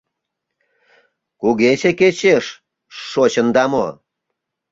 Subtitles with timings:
[1.41, 2.45] Кугече кечеш
[3.09, 3.85] шочында мо?